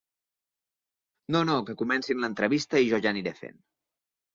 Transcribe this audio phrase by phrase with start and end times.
[1.37, 3.67] No, no, que comencin l'entrevista i jo ja aniré fent.